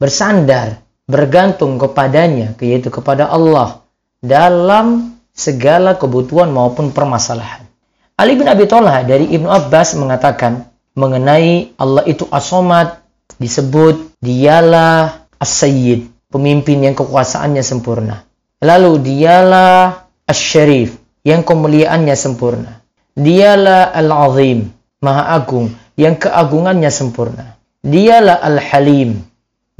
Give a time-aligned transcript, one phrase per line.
[0.01, 3.85] bersandar, bergantung kepadanya, yaitu kepada Allah
[4.19, 7.69] dalam segala kebutuhan maupun permasalahan.
[8.17, 10.65] Ali bin Abi Thalib dari Ibnu Abbas mengatakan
[10.97, 12.97] mengenai Allah itu as-samad
[13.37, 18.21] disebut dialah as-sayyid pemimpin yang kekuasaannya sempurna.
[18.61, 20.93] Lalu dialah Asy-Syarif
[21.25, 22.85] yang kemuliaannya sempurna.
[23.17, 24.69] Dialah Al-Azim,
[25.01, 27.57] Maha Agung yang keagungannya sempurna.
[27.81, 29.25] Dialah Al-Halim,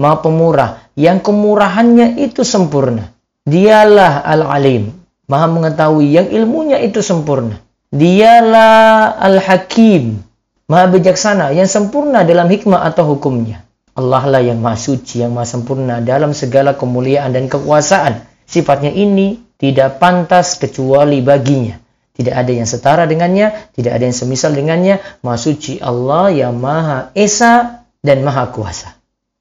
[0.02, 3.14] Maha Pemurah yang kemurahannya itu sempurna.
[3.46, 4.90] Dialah Al-Alim,
[5.30, 7.62] Maha mengetahui yang ilmunya itu sempurna.
[7.94, 10.26] Dialah Al-Hakim,
[10.66, 13.67] Maha bijaksana yang sempurna dalam hikmah atau hukumnya.
[13.98, 18.22] Allah lah yang maha suci, yang maha sempurna dalam segala kemuliaan dan kekuasaan.
[18.46, 21.82] Sifatnya ini tidak pantas kecuali baginya.
[22.14, 25.02] Tidak ada yang setara dengannya, tidak ada yang semisal dengannya.
[25.26, 28.94] Maha suci Allah yang maha esa dan maha kuasa.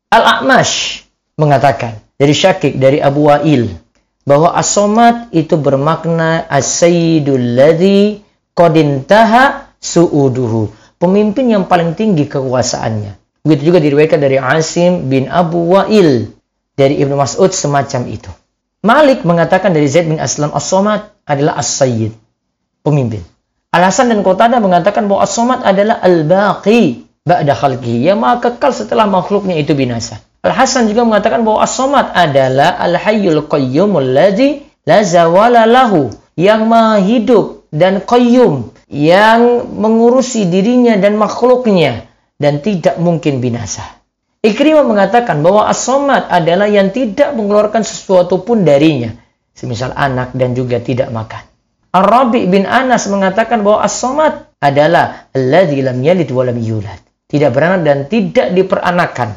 [0.08, 1.04] Al-A'mash
[1.36, 3.68] mengatakan dari Syakik, dari Abu Wa'il,
[4.24, 4.72] bahwa as
[5.36, 8.24] itu bermakna as-sayyidul ladhi
[8.56, 10.72] qadintaha su'uduhu.
[10.96, 16.34] Pemimpin yang paling tinggi kekuasaannya Begitu juga diriwayatkan dari Asim bin Abu Wa'il
[16.74, 18.26] dari Ibnu Mas'ud semacam itu.
[18.82, 22.10] Malik mengatakan dari Zaid bin Aslam As-Somad adalah As-Sayyid,
[22.82, 23.22] pemimpin.
[23.70, 29.58] Al-Hasan dan Qatada mengatakan bahwa As-Somad adalah Al-Baqi ba'da khalqihi, yang maha kekal setelah makhluknya
[29.58, 30.22] itu binasa.
[30.42, 37.66] Al-Hasan juga mengatakan bahwa As-Somad adalah Al-Hayyul Qayyumul ladzi la zawala lahu, yang maha hidup
[37.74, 42.05] dan qayyum, yang mengurusi dirinya dan makhluknya
[42.36, 44.00] dan tidak mungkin binasa.
[44.44, 49.10] Ikrimah mengatakan bahwa as adalah yang tidak mengeluarkan sesuatu pun darinya,
[49.56, 51.42] semisal anak dan juga tidak makan.
[51.96, 53.98] Ar-Rabi bin Anas mengatakan bahwa as
[54.60, 57.00] adalah alladzi lam yalid wa lam yulad.
[57.26, 59.34] Tidak beranak dan tidak diperanakan.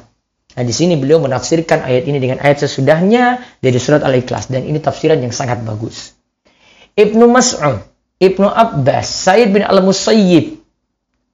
[0.53, 4.77] Nah, di sini beliau menafsirkan ayat ini dengan ayat sesudahnya dari surat Al-Ikhlas dan ini
[4.77, 6.13] tafsiran yang sangat bagus.
[6.93, 7.81] Ibnu Mas'ud,
[8.19, 10.59] Ibnu Abbas, Said bin Al-Musayyib,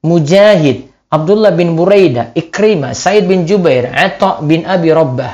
[0.05, 5.33] Mujahid, Abdullah bin Buraidah, Ikrimah, Said bin Jubair, Atta bin Abi Rabbah,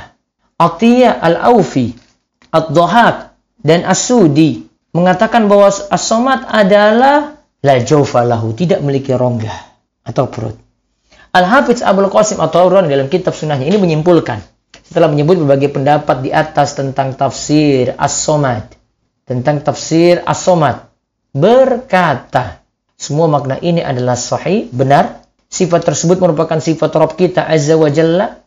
[0.59, 1.95] Atiyah Al-Aufi,
[2.51, 3.15] Ad-Dhahak,
[3.63, 4.61] dan As-Sudi
[4.91, 9.53] mengatakan bahwa As-Samad adalah la jawfalahu, tidak memiliki rongga
[10.03, 10.57] atau perut.
[11.31, 14.43] Al-Hafiz Abdul Qasim atau Auron dalam kitab sunnahnya ini menyimpulkan
[14.83, 18.75] setelah menyebut berbagai pendapat di atas tentang tafsir As-Samad,
[19.23, 20.91] tentang tafsir As-Samad,
[21.31, 22.59] berkata
[22.99, 25.20] semua makna ini adalah sahih, benar,
[25.51, 28.39] Sifat tersebut merupakan sifat Rob kita Azza wa Jalla.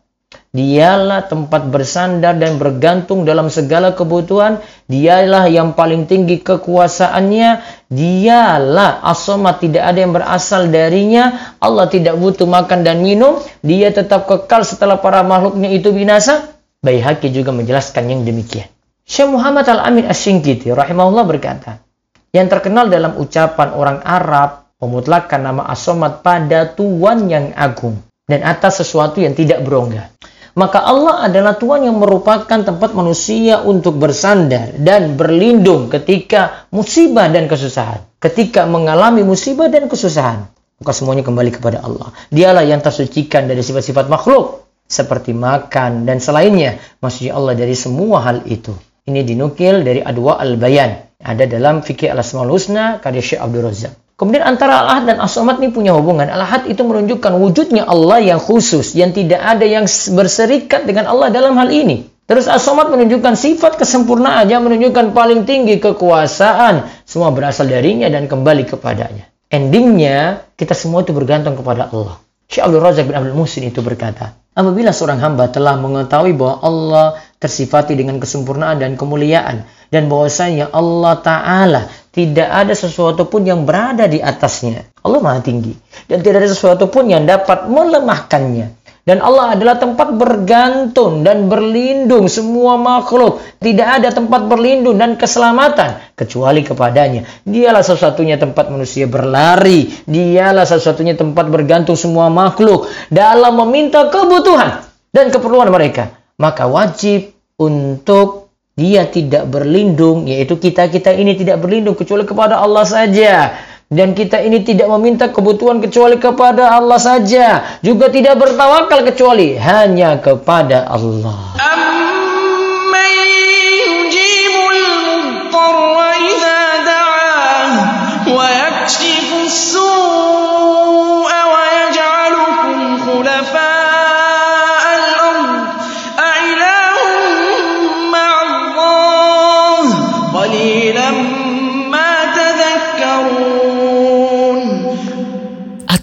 [0.55, 4.65] Dialah tempat bersandar dan bergantung dalam segala kebutuhan.
[4.89, 7.61] Dialah yang paling tinggi kekuasaannya.
[7.93, 11.55] Dialah asoma tidak ada yang berasal darinya.
[11.61, 13.37] Allah tidak butuh makan dan minum.
[13.61, 16.57] Dia tetap kekal setelah para makhluknya itu binasa.
[16.81, 18.71] Baihaqi juga menjelaskan yang demikian.
[19.05, 21.85] Syekh Muhammad Al-Amin As-Singkiti rahimahullah berkata,
[22.33, 25.87] yang terkenal dalam ucapan orang Arab memutlakan nama as
[26.23, 30.11] pada Tuhan yang agung dan atas sesuatu yang tidak berongga.
[30.55, 37.51] Maka Allah adalah Tuhan yang merupakan tempat manusia untuk bersandar dan berlindung ketika musibah dan
[37.51, 38.07] kesusahan.
[38.23, 40.47] Ketika mengalami musibah dan kesusahan.
[40.79, 42.15] Maka semuanya kembali kepada Allah.
[42.31, 44.63] Dialah yang tersucikan dari sifat-sifat makhluk.
[44.87, 46.79] Seperti makan dan selainnya.
[47.03, 48.71] Maksudnya Allah dari semua hal itu.
[49.11, 51.19] Ini dinukil dari Adwa Al-Bayan.
[51.19, 54.04] Ada dalam Fikih Al-Asmaul Husna karya Syekh Abdul Razak.
[54.25, 56.33] Kemudian antara Al-Ahad dan As-Samad ini punya hubungan.
[56.33, 59.85] Al-Ahad itu menunjukkan wujudnya Allah yang khusus, yang tidak ada yang
[60.17, 62.09] berserikat dengan Allah dalam hal ini.
[62.25, 67.05] Terus As-Samad menunjukkan sifat kesempurnaan yang menunjukkan paling tinggi kekuasaan.
[67.05, 69.29] Semua berasal darinya dan kembali kepadanya.
[69.53, 72.17] Endingnya, kita semua itu bergantung kepada Allah.
[72.49, 77.07] Syekh Abdul Razak bin Abdul Musin itu berkata, apabila seorang hamba telah mengetahui bahwa Allah
[77.45, 81.83] tersifati dengan kesempurnaan dan kemuliaan, dan bahwasanya Allah Ta'ala
[82.15, 84.87] tidak ada sesuatu pun yang berada di atasnya.
[85.03, 85.75] Allah Maha Tinggi.
[86.07, 88.87] Dan tidak ada sesuatu pun yang dapat melemahkannya.
[89.05, 93.43] Dan Allah adalah tempat bergantung dan berlindung semua makhluk.
[93.61, 97.29] Tidak ada tempat berlindung dan keselamatan kecuali kepadanya.
[97.45, 99.93] Dialah satu-satunya tempat manusia berlari.
[100.09, 106.15] Dialah satu-satunya tempat bergantung semua makhluk dalam meminta kebutuhan dan keperluan mereka.
[106.41, 108.44] Maka wajib untuk
[108.75, 113.55] dia tidak berlindung, yaitu kita-kita ini tidak berlindung kecuali kepada Allah saja.
[113.87, 117.79] Dan kita ini tidak meminta kebutuhan kecuali kepada Allah saja.
[117.87, 121.55] Juga tidak bertawakal kecuali hanya kepada Allah.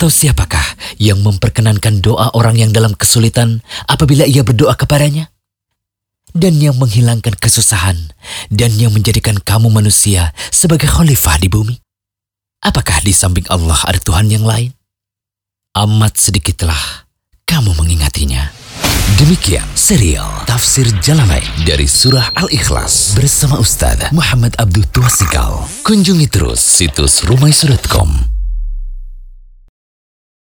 [0.01, 0.65] Atau siapakah
[0.97, 5.29] yang memperkenankan doa orang yang dalam kesulitan apabila ia berdoa kepadanya?
[6.33, 8.09] Dan yang menghilangkan kesusahan
[8.49, 11.77] dan yang menjadikan kamu manusia sebagai khalifah di bumi?
[12.65, 14.73] Apakah di samping Allah ada Tuhan yang lain?
[15.77, 17.05] Amat sedikitlah
[17.45, 18.49] kamu mengingatinya.
[19.21, 25.61] Demikian serial Tafsir Jalalain dari Surah Al-Ikhlas bersama Ustaz Muhammad Abdul Tuasikal.
[25.85, 28.30] Kunjungi terus situs rumaisurat.com